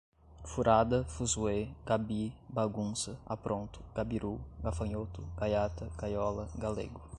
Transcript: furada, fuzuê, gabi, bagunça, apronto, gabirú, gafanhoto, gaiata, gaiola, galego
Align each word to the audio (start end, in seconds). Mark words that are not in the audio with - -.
furada, 0.43 1.03
fuzuê, 1.07 1.67
gabi, 1.85 2.33
bagunça, 2.49 3.15
apronto, 3.27 3.81
gabirú, 3.93 4.41
gafanhoto, 4.63 5.21
gaiata, 5.37 5.91
gaiola, 5.95 6.49
galego 6.57 7.01